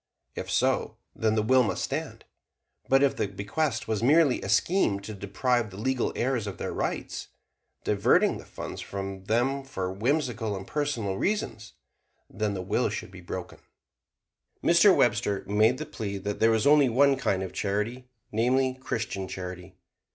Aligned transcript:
If 0.33 0.49
so, 0.49 0.97
then 1.15 1.35
the 1.35 1.43
will 1.43 1.61
must 1.61 1.83
stand. 1.83 2.25
But 2.89 3.03
if 3.03 3.15
the 3.15 3.27
bequest 3.27 3.87
were 3.87 3.95
merely 4.03 4.41
a 4.41 4.49
scheme 4.49 4.99
to 5.01 5.13
deprive 5.13 5.69
the 5.69 5.77
legal 5.77 6.11
heirs 6.15 6.47
of 6.47 6.57
their 6.57 6.73
rights 6.73 7.27
diverting 7.83 8.39
the 8.39 8.45
funds 8.45 8.81
from 8.81 9.25
them 9.25 9.63
for 9.63 9.93
whimsical 9.93 10.55
and 10.57 10.65
personal 10.65 11.19
reasons 11.19 11.73
then 12.31 12.55
the 12.55 12.63
will 12.63 12.89
should 12.89 13.11
be 13.11 13.21
broken. 13.21 13.59
Mr. 14.63 14.95
Webster 14.97 15.43
made 15.45 15.77
the 15.77 15.85
plea 15.85 16.17
that 16.17 16.39
there 16.39 16.49
was 16.49 16.65
only 16.65 16.89
one 16.89 17.15
kind 17.15 17.43
of 17.43 17.53
charity, 17.53 18.07
namely, 18.31 18.73
Christian 18.81 19.27
charity. 19.27 19.75